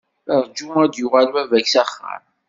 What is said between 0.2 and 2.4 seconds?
Rju a d-yuɣal baba-k s axxam.